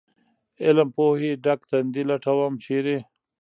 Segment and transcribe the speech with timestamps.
[0.65, 2.97] علم پوهې ډک تندي لټوم، چېرې؟